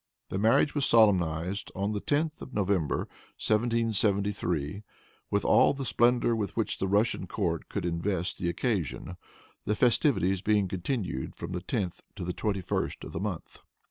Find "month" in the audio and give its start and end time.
13.19-13.59